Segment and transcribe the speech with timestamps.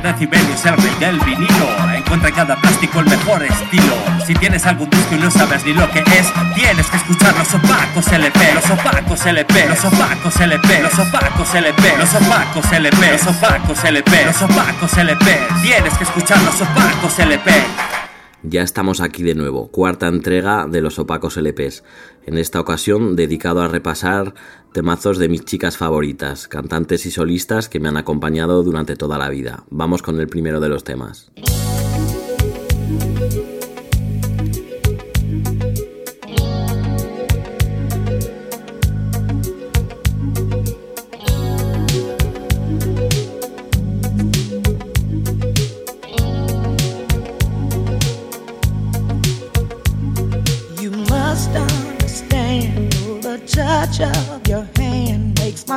[0.00, 1.68] 7 decibelios, el del vinilo.
[1.94, 3.94] Encuentra en cada plástico el mejor estilo.
[4.26, 6.26] Si tienes algún disco y no sabes ni lo que es,
[6.56, 11.96] tienes que escuchar los opacos LP, los opacos LP, los opacos LP, los opacos LP,
[11.96, 15.38] los opacos LP, los opacos LP, los opacos LP.
[15.62, 17.50] Tienes que escuchar los opacos LP.
[18.46, 21.82] Ya estamos aquí de nuevo, cuarta entrega de los opacos LPs.
[22.26, 24.34] En esta ocasión dedicado a repasar
[24.74, 29.30] temazos de mis chicas favoritas, cantantes y solistas que me han acompañado durante toda la
[29.30, 29.62] vida.
[29.70, 31.30] Vamos con el primero de los temas.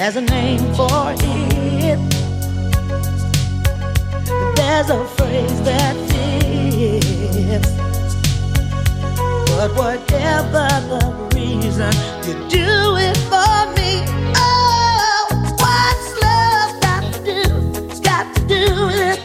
[0.00, 2.00] There's a name for it.
[4.56, 7.68] There's a phrase that fits.
[9.50, 11.02] But whatever the
[11.34, 11.92] reason,
[12.26, 14.02] you do it for me.
[14.36, 15.26] Oh,
[15.60, 18.00] what's love got to do?
[18.00, 19.19] Got to do with it.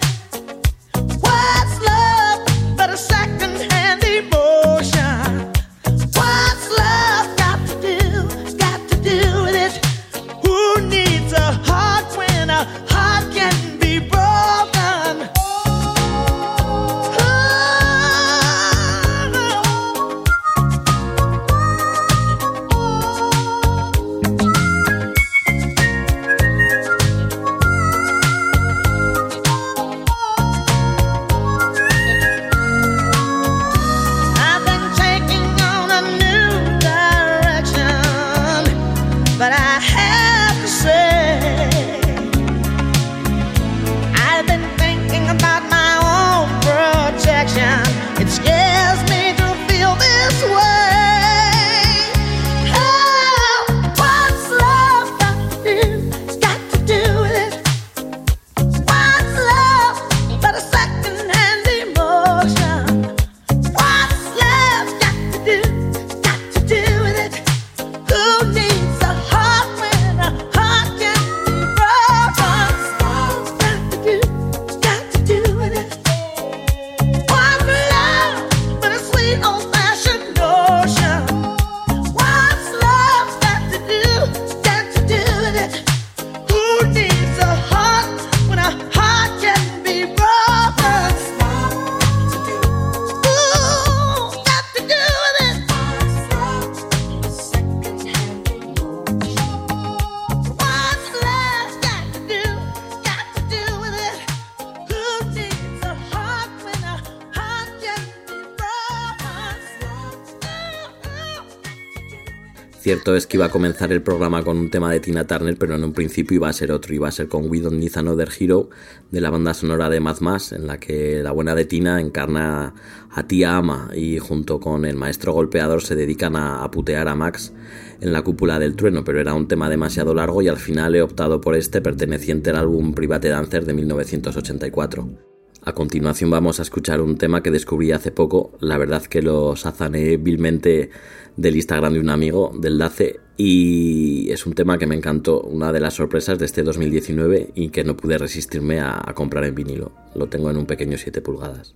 [113.14, 115.84] Es que iba a comenzar el programa con un tema de Tina Turner, pero en
[115.84, 118.70] un principio iba a ser otro, iba a ser con We Don't Need Another Hero
[119.12, 122.74] de la banda sonora de Mad Max, en la que la buena de Tina encarna
[123.12, 127.14] a tía Ama y junto con el maestro golpeador se dedican a, a putear a
[127.16, 127.54] Max
[128.02, 131.02] en la cúpula del trueno, pero era un tema demasiado largo y al final he
[131.04, 135.35] optado por este perteneciente al álbum Private Dancer de 1984.
[135.68, 139.56] A continuación vamos a escuchar un tema que descubrí hace poco, la verdad que lo
[139.56, 140.92] sazané vilmente
[141.38, 145.72] del Instagram de un amigo, del DACE, y es un tema que me encantó, una
[145.72, 149.56] de las sorpresas de este 2019 y que no pude resistirme a, a comprar en
[149.56, 149.92] vinilo.
[150.14, 151.74] Lo tengo en un pequeño 7 pulgadas.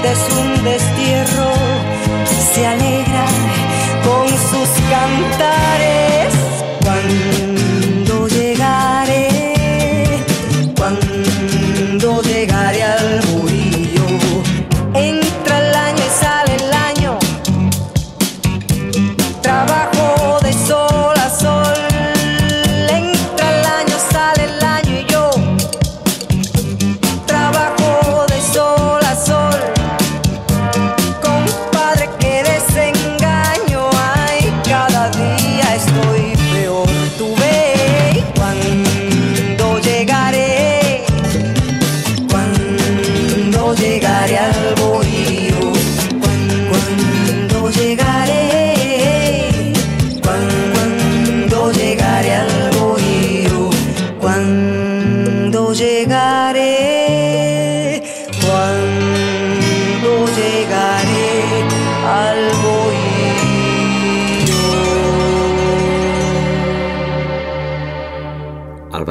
[0.00, 1.52] Vida es un destierro,
[2.52, 3.24] se alegra
[4.04, 5.47] con sus cantares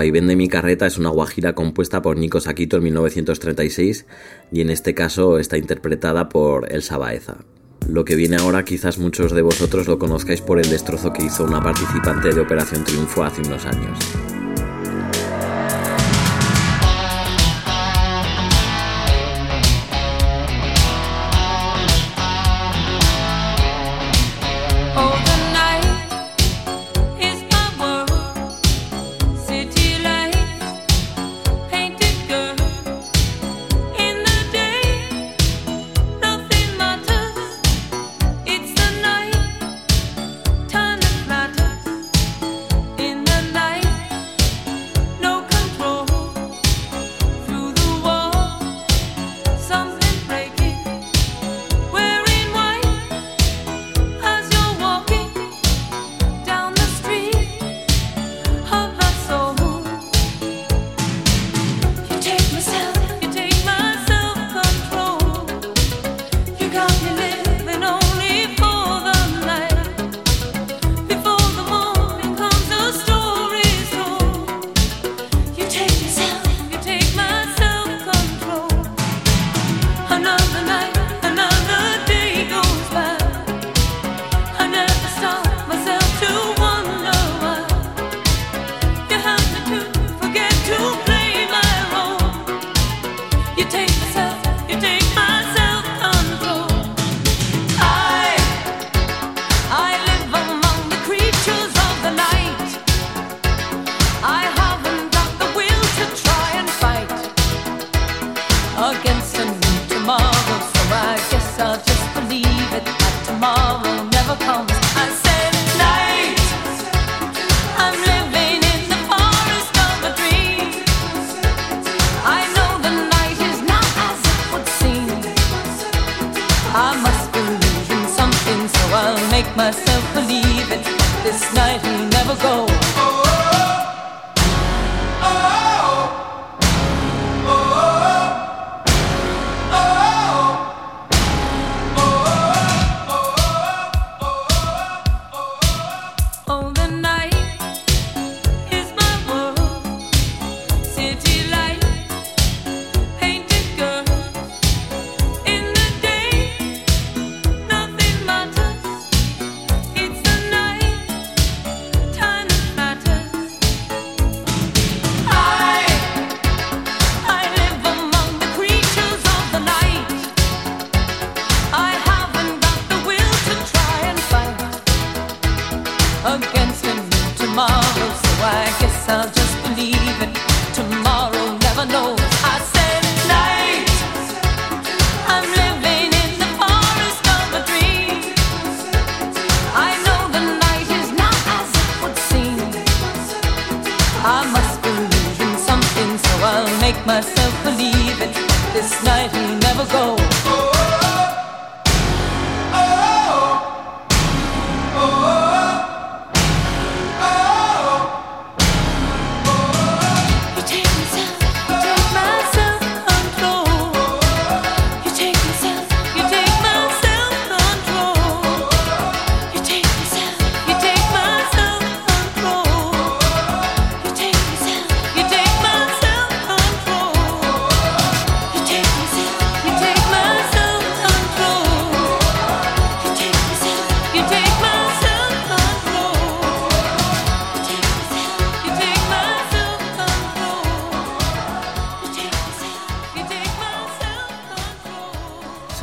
[0.07, 4.05] vaivén de mi carreta es una guajira compuesta por Nico Saquito en 1936
[4.53, 7.39] y en este caso está interpretada por Elsa Baeza.
[7.89, 11.43] Lo que viene ahora quizás muchos de vosotros lo conozcáis por el destrozo que hizo
[11.43, 13.99] una participante de Operación Triunfo hace unos años.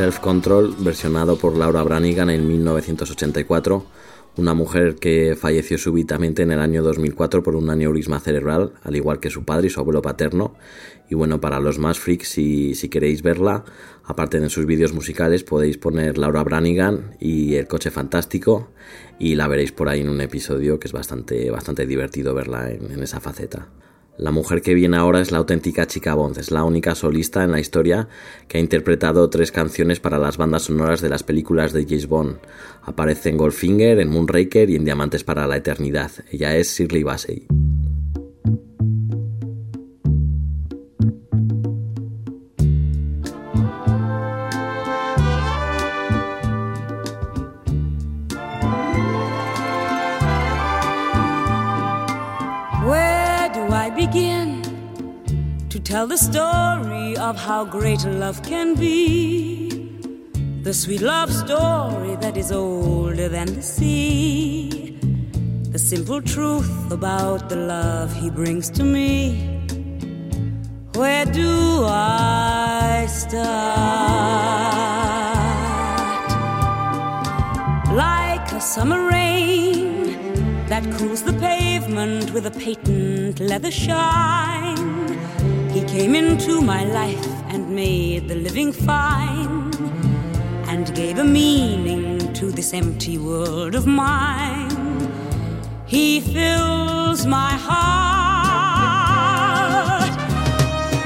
[0.05, 3.87] Self Control, versionado por Laura Branigan en 1984,
[4.37, 9.19] una mujer que falleció súbitamente en el año 2004 por un aneurisma cerebral, al igual
[9.19, 10.57] que su padre y su abuelo paterno.
[11.09, 13.65] Y bueno, para los más freaks, si, queréis verla,
[14.05, 18.73] aparte de sus vídeos musicales, podéis poner Laura Branigan y El Coche Fantástico,
[19.19, 23.03] y la veréis por ahí en un episodio que es bastante, bastante divertido verla en
[23.03, 23.71] esa faceta.
[24.17, 27.51] La mujer que viene ahora es la auténtica Chica Bond, es la única solista en
[27.51, 28.09] la historia
[28.47, 32.37] que ha interpretado tres canciones para las bandas sonoras de las películas de James Bond.
[32.83, 36.13] Aparece en Goldfinger, en Moonraker y en Diamantes para la Eternidad.
[36.31, 37.47] Ella es Shirley Bassey.
[55.85, 59.69] Tell the story of how great love can be?
[60.63, 64.99] The sweet love story that is older than the sea.
[65.71, 69.61] The simple truth about the love he brings to me.
[70.95, 73.45] Where do I start?
[77.93, 85.04] Like a summer rain that cools the pavement with a patent leather shine.
[85.95, 89.73] Came into my life and made the living fine
[90.67, 95.09] and gave a meaning to this empty world of mine.
[95.87, 98.11] He fills my heart.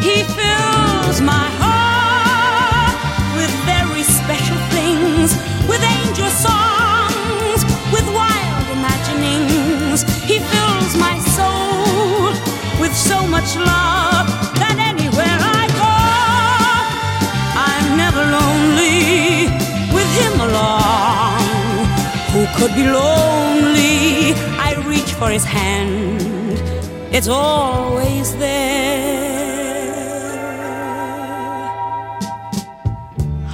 [0.02, 2.97] He fills my heart
[3.37, 5.35] with very special things,
[5.68, 10.04] with angel songs, with wild imaginings.
[10.25, 12.33] He fills my soul
[12.80, 14.48] with so much love
[19.97, 21.43] with him along.
[22.33, 24.35] Who could be lonely?
[24.69, 26.21] I reach for his hand,
[27.17, 28.78] it's always there.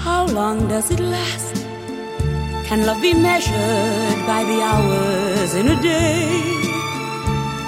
[0.07, 1.55] How long does it last?
[2.69, 6.43] Can love be measured by the hours in a day?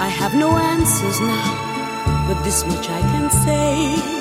[0.06, 1.50] I have no answers now,
[2.26, 4.16] but this much I can say.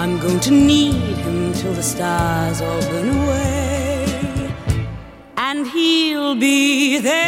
[0.00, 4.52] I'm going to need him till the stars open away,
[5.36, 7.22] and he'll be there.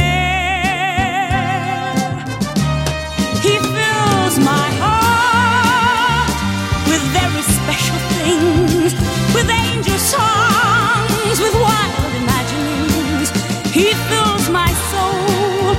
[3.44, 6.34] He fills my heart
[6.90, 8.92] with very special things,
[9.36, 13.28] with angel songs, with wild imaginings.
[13.72, 15.76] He fills my soul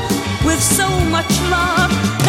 [0.48, 2.25] with so much love.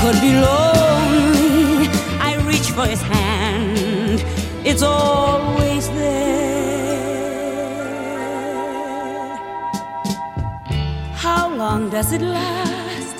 [0.00, 1.88] Could be lonely.
[2.28, 4.24] I reach for his hand,
[4.64, 6.32] it's always there.
[11.14, 13.16] How long does it last?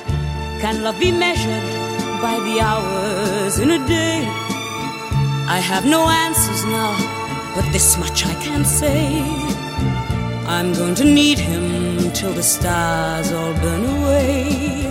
[0.60, 1.66] Can love be measured
[2.20, 4.26] by the hours in a day?
[5.48, 6.92] I have no answers now,
[7.54, 9.22] but this much I can say.
[10.46, 14.81] I'm going to need him till the stars all burn away.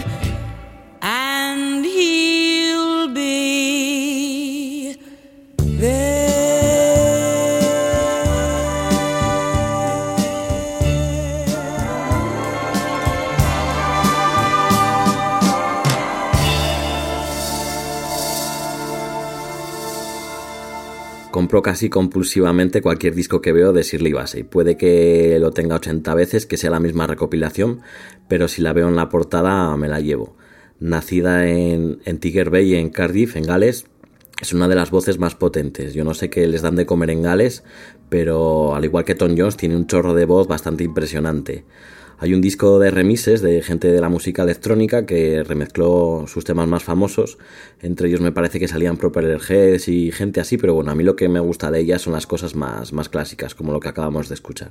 [21.42, 24.44] Compro casi compulsivamente cualquier disco que veo de Shirley Bassey.
[24.44, 27.82] Puede que lo tenga 80 veces, que sea la misma recopilación,
[28.28, 30.36] pero si la veo en la portada me la llevo.
[30.80, 33.88] Nacida en, en Tiger Bay, en Cardiff, en Gales,
[34.40, 35.96] es una de las voces más potentes.
[35.96, 37.64] Yo no sé qué les dan de comer en Gales,
[38.08, 41.66] pero al igual que Tom Jones, tiene un chorro de voz bastante impresionante.
[42.22, 46.68] Hay un disco de remises de gente de la música electrónica que remezcló sus temas
[46.68, 47.40] más famosos.
[47.82, 51.04] Entre ellos me parece que salían Propeller Heads y gente así, pero bueno, a mí
[51.04, 53.90] lo que me gusta de ella son las cosas más, más clásicas, como lo que
[53.90, 54.70] acabamos de escuchar.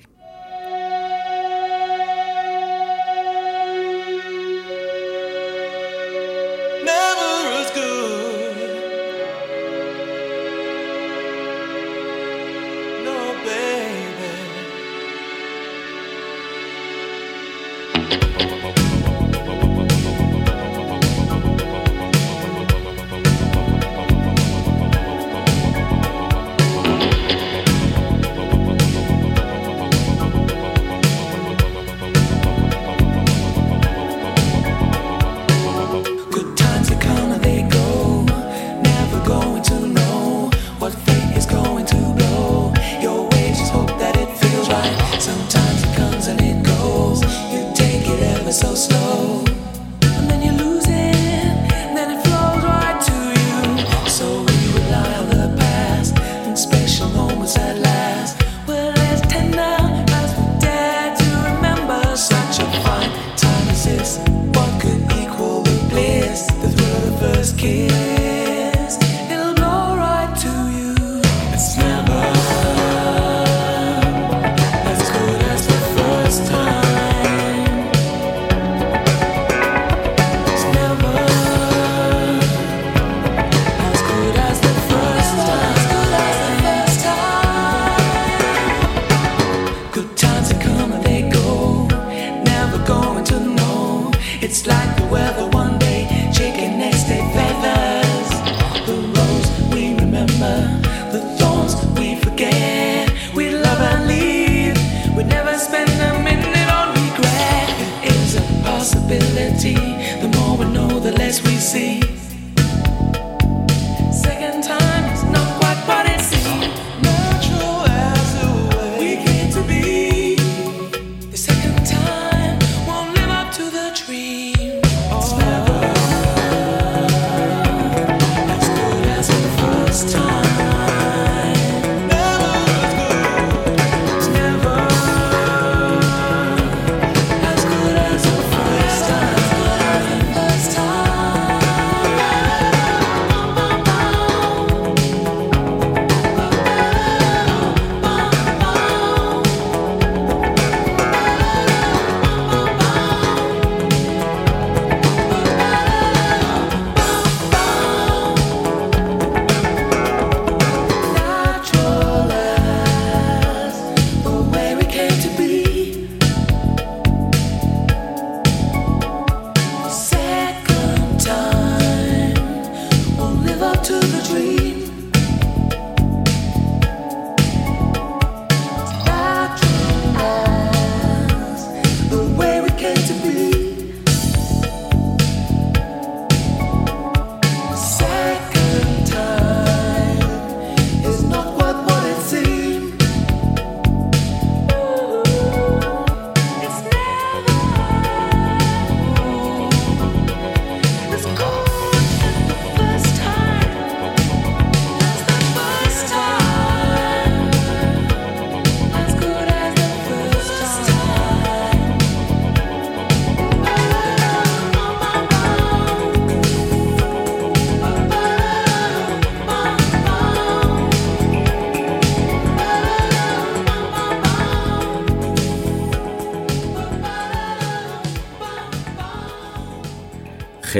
[108.91, 109.75] Possibility.
[110.21, 112.01] The more we know, the less we see.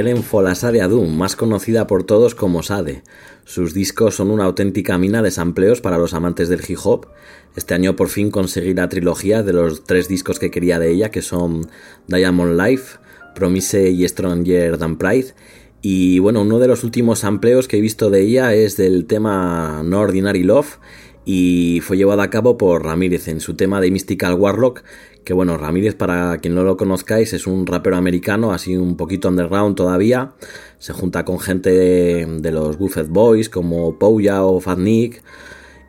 [0.01, 3.03] Helen Folasade Adum, más conocida por todos como Sade.
[3.45, 7.09] Sus discos son una auténtica mina de sampleos para los amantes del hip hop.
[7.55, 11.11] Este año por fin conseguí la trilogía de los tres discos que quería de ella,
[11.11, 11.69] que son
[12.07, 12.99] Diamond Life,
[13.35, 15.35] Promise y Stronger Than Pride.
[15.83, 19.83] Y bueno, uno de los últimos sampleos que he visto de ella es del tema
[19.85, 20.79] No Ordinary Love
[21.27, 24.83] y fue llevado a cabo por Ramírez en su tema de Mystical Warlock,
[25.25, 29.29] que bueno, Ramírez para quien no lo conozcáis es un rapero americano, así un poquito
[29.29, 30.33] underground todavía,
[30.79, 35.23] se junta con gente de, los Buffett Boys como Pouya o Fat Nick,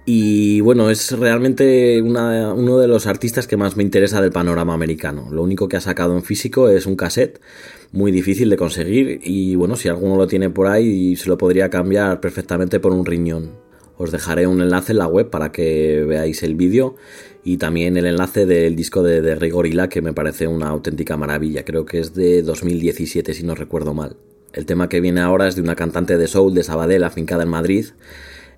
[0.05, 5.27] y bueno, es realmente uno de los artistas que más me interesa del panorama americano.
[5.31, 7.39] Lo único que ha sacado en físico es un cassette
[7.91, 11.69] muy difícil de conseguir y bueno, si alguno lo tiene por ahí se lo podría
[11.69, 13.51] cambiar perfectamente por un riñón.
[13.97, 16.95] Os dejaré un enlace en la web para que veáis el vídeo
[17.43, 21.17] y también el enlace del disco de, de Rey Gorilla que me parece una auténtica
[21.17, 21.65] maravilla.
[21.65, 24.15] Creo que es de 2017 si no recuerdo mal.
[24.53, 27.49] El tema que viene ahora es de una cantante de soul de Sabadell afincada en
[27.49, 27.85] Madrid.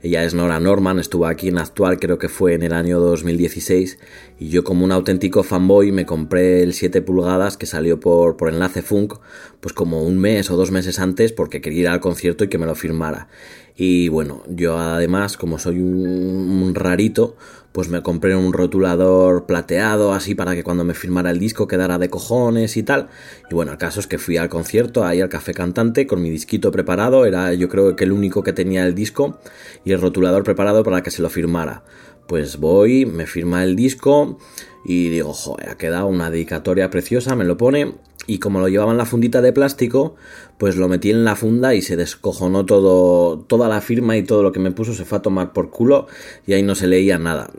[0.01, 3.99] Ella es Nora Norman, estuvo aquí en Actual creo que fue en el año 2016
[4.37, 8.49] y yo como un auténtico fanboy me compré el 7 pulgadas que salió por, por
[8.49, 9.13] enlace Funk
[9.61, 12.57] pues como un mes o dos meses antes porque quería ir al concierto y que
[12.57, 13.29] me lo firmara.
[13.77, 17.37] Y bueno, yo además como soy un rarito
[17.73, 21.97] pues me compré un rotulador plateado así para que cuando me firmara el disco quedara
[21.97, 23.09] de cojones y tal.
[23.49, 26.29] Y bueno, el caso es que fui al concierto, ahí al café cantante con mi
[26.29, 29.39] disquito preparado, era yo creo que el único que tenía el disco
[29.83, 31.83] y el rotulador preparado para que se lo firmara.
[32.27, 34.37] Pues voy, me firma el disco
[34.85, 38.91] y digo, joder, ha quedado una dedicatoria preciosa, me lo pone y como lo llevaba
[38.91, 40.15] en la fundita de plástico,
[40.57, 44.43] pues lo metí en la funda y se descojonó todo, toda la firma y todo
[44.43, 46.07] lo que me puso se fue a tomar por culo
[46.45, 47.49] y ahí no se leía nada.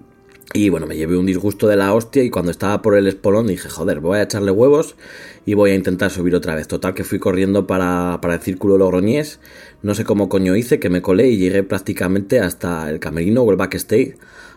[0.56, 3.48] Y bueno, me llevé un disgusto de la hostia y cuando estaba por el espolón
[3.48, 4.94] dije, joder, voy a echarle huevos
[5.44, 6.68] y voy a intentar subir otra vez.
[6.68, 9.40] Total que fui corriendo para, para el círculo Logroñés,
[9.82, 13.50] no sé cómo coño hice, que me colé y llegué prácticamente hasta el camerino o
[13.50, 14.16] el backstage.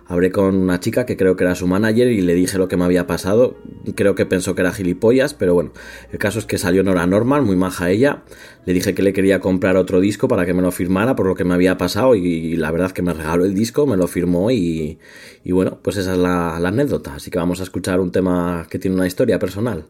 [0.10, 2.78] Hablé con una chica que creo que era su manager y le dije lo que
[2.78, 3.58] me había pasado.
[3.96, 5.72] Creo que pensó que era gilipollas, pero bueno,
[6.12, 8.24] el caso es que salió Nora Norman, muy maja ella.
[8.66, 11.36] Le dije que le quería comprar otro disco para que me lo firmara por lo
[11.36, 14.50] que me había pasado y la verdad que me regaló el disco, me lo firmó
[14.50, 14.98] y,
[15.46, 17.16] bueno, pues esa es la anécdota.
[17.16, 19.88] Así que vamos a escuchar un tema que tiene una historia personal.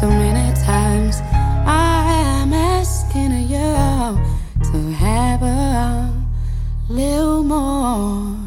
[0.00, 1.20] So many times.
[1.66, 4.18] I am asking you
[4.70, 6.12] to have a
[6.88, 8.43] little more.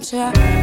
[0.00, 0.57] touch ya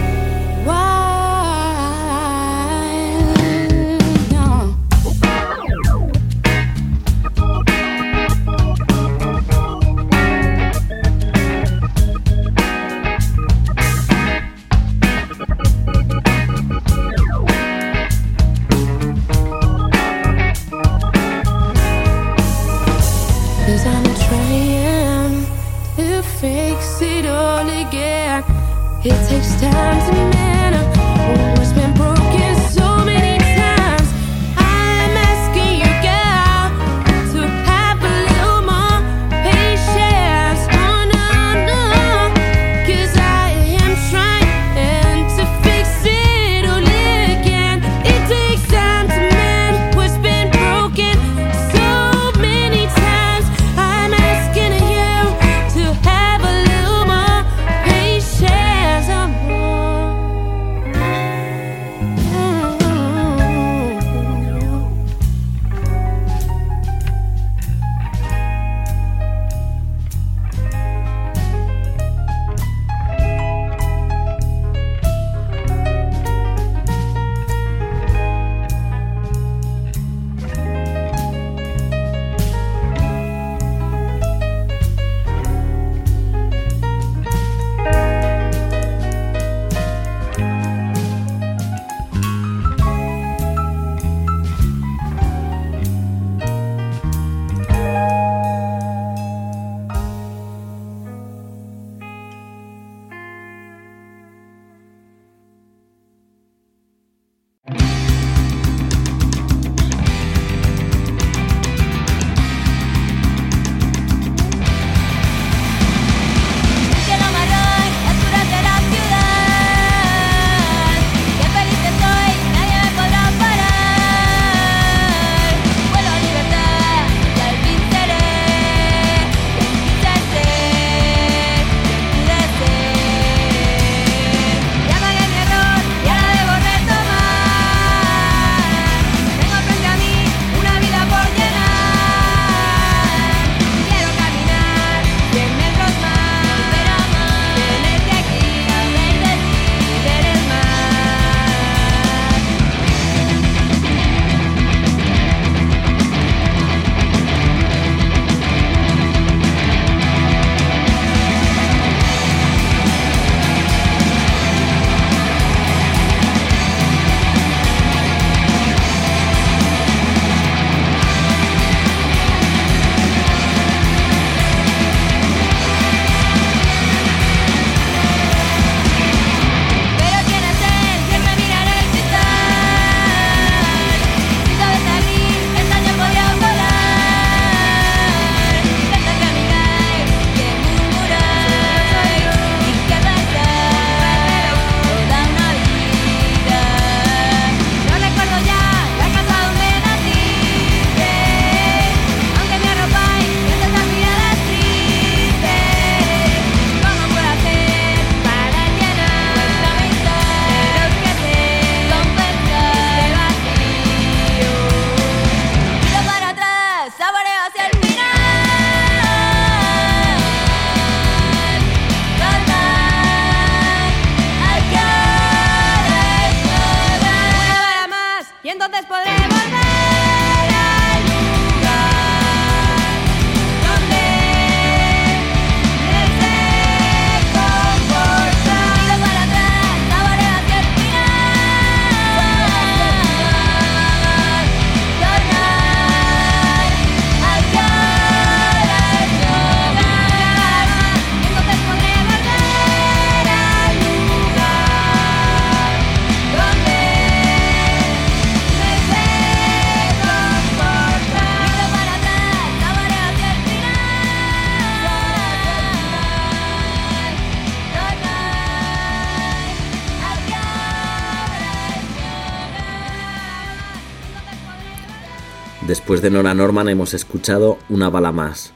[275.68, 278.54] Después de Nora Norman hemos escuchado Una bala más,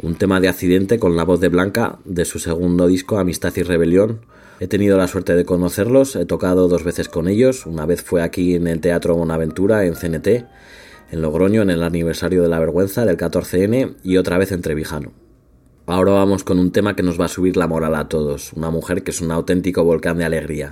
[0.00, 3.64] un tema de accidente con la voz de Blanca de su segundo disco Amistad y
[3.64, 4.20] Rebelión.
[4.60, 8.22] He tenido la suerte de conocerlos, he tocado dos veces con ellos, una vez fue
[8.22, 10.28] aquí en el Teatro Bonaventura, en CNT,
[11.10, 15.10] en Logroño, en el aniversario de la vergüenza del 14N y otra vez en Trevijano.
[15.86, 18.70] Ahora vamos con un tema que nos va a subir la moral a todos, una
[18.70, 20.70] mujer que es un auténtico volcán de alegría.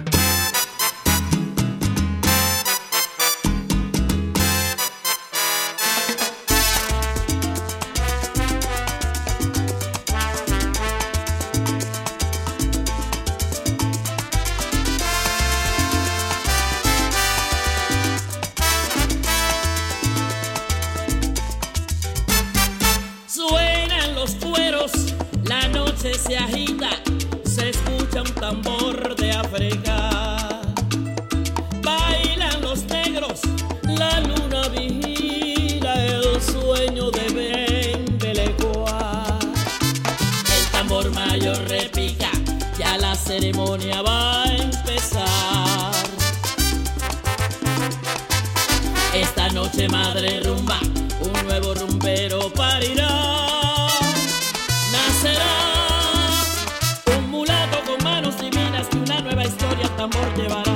[60.37, 60.72] Llevará.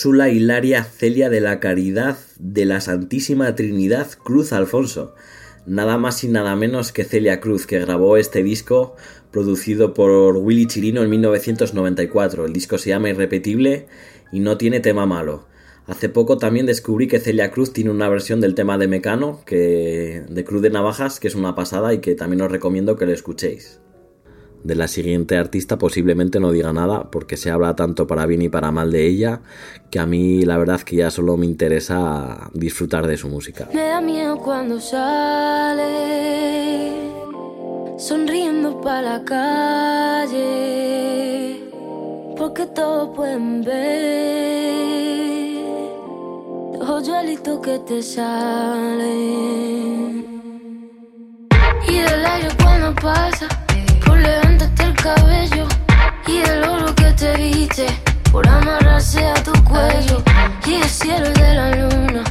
[0.00, 5.14] Úrsula Hilaria Celia de la Caridad de la Santísima Trinidad Cruz Alfonso.
[5.66, 8.96] Nada más y nada menos que Celia Cruz, que grabó este disco
[9.30, 12.46] producido por Willy Chirino en 1994.
[12.46, 13.88] El disco se llama Irrepetible
[14.32, 15.46] y no tiene tema malo.
[15.86, 20.24] Hace poco también descubrí que Celia Cruz tiene una versión del tema de Mecano, que,
[20.26, 23.12] de Cruz de Navajas, que es una pasada y que también os recomiendo que lo
[23.12, 23.80] escuchéis.
[24.64, 28.48] De la siguiente artista posiblemente no diga nada porque se habla tanto para bien y
[28.48, 29.40] para mal de ella
[29.90, 33.68] que a mí la verdad que ya solo me interesa disfrutar de su música.
[33.72, 36.30] Me da miedo cuando sale
[38.00, 40.40] sonriendo para la calle,
[42.36, 44.80] porque todos pueden ver
[46.78, 49.10] los hoyuelitos que te salen.
[51.86, 53.48] Y del aire cuando pasa,
[54.20, 55.66] por levantarte el cabello,
[56.26, 57.86] y del oro que te viste,
[58.30, 60.22] por amarrarse a tu cuello,
[60.66, 62.24] y el cielo de la luna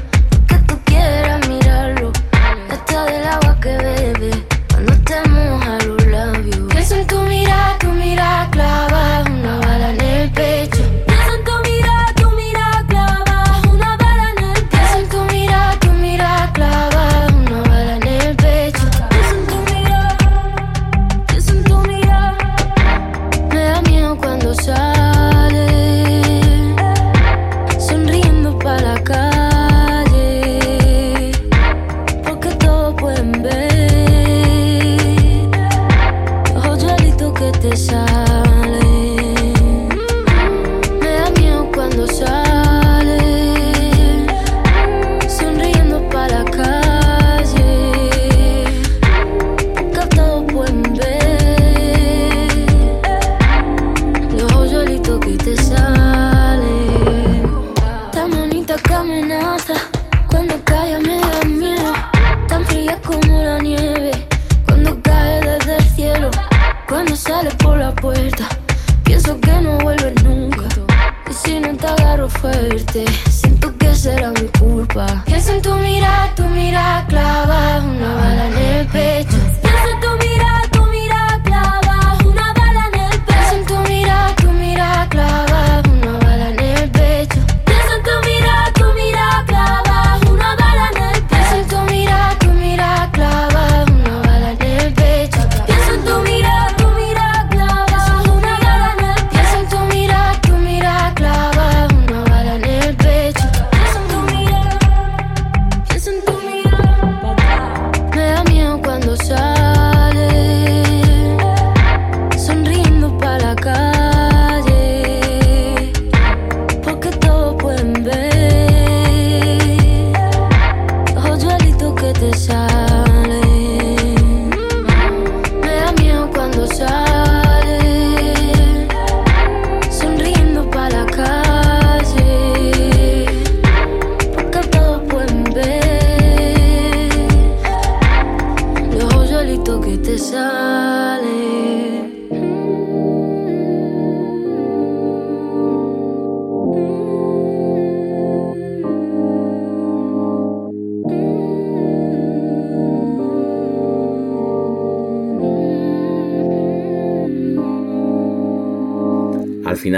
[0.47, 2.11] que tú quieras mirarlo.
[2.69, 4.48] Hasta del agua que bebe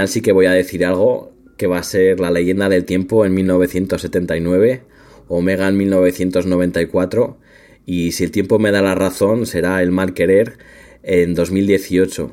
[0.06, 3.34] sí que voy a decir algo que va a ser la leyenda del tiempo en
[3.34, 4.82] 1979,
[5.28, 7.38] Omega en 1994
[7.86, 10.58] y si el tiempo me da la razón será el mal querer
[11.02, 12.30] en 2018.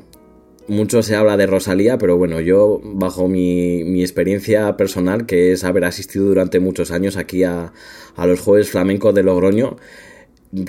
[0.68, 5.84] Mucho se habla de Rosalía, pero bueno, yo bajo mi, experiencia personal, que es haber
[5.84, 7.72] asistido durante muchos años aquí a,
[8.14, 9.78] a los Jueves Flamencos de Logroño,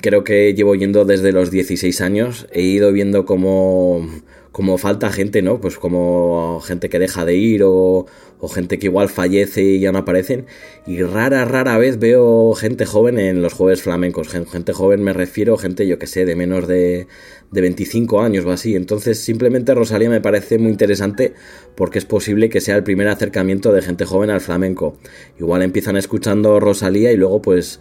[0.00, 2.48] creo que llevo yendo desde los 16 años.
[2.52, 4.08] He ido viendo como,
[4.52, 5.60] como falta gente, ¿no?
[5.60, 8.06] Pues como gente que deja de ir o,
[8.38, 10.46] o gente que igual fallece y ya no aparecen.
[10.86, 14.28] Y rara, rara vez veo gente joven en los jueves flamencos.
[14.28, 17.06] Gen- Gente joven me refiero, gente, yo que sé, de menos de,
[17.50, 18.76] de 25 años o así.
[18.76, 21.32] Entonces, simplemente Rosalía me parece muy interesante
[21.74, 24.98] porque es posible que sea el primer acercamiento de gente joven al flamenco.
[25.38, 27.80] Igual empiezan escuchando Rosalía y luego pues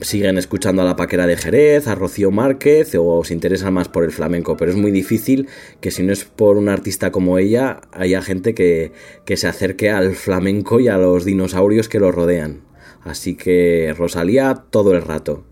[0.00, 4.04] siguen escuchando a la paquera de Jerez, a Rocío Márquez o se interesan más por
[4.04, 5.48] el flamenco, pero es muy difícil
[5.80, 8.92] que si no es por un artista como ella, haya gente que,
[9.24, 12.62] que se acerque al flamenco y a los dinosaurios que lo rodean.
[13.06, 15.44] Así que Rosalía todo el rato.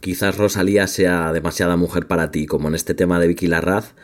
[0.00, 3.94] quizás Rosalía sea demasiada mujer para ti, como en este tema de Vicky Larraz,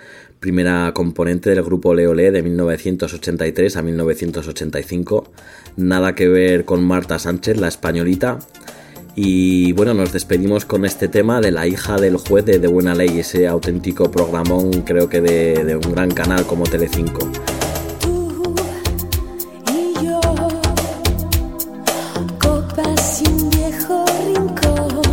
[0.41, 5.31] primera componente del grupo Leolé de 1983 a 1985.
[5.77, 8.39] Nada que ver con Marta Sánchez, la españolita.
[9.19, 12.95] Y bueno, nos despedimos con este tema de la hija del juez de De Buena
[12.95, 17.27] Ley, ese auténtico programón, creo que de, un gran canal como Telecinco.
[17.99, 18.45] Tú
[23.27, 25.06] un viejo rincón.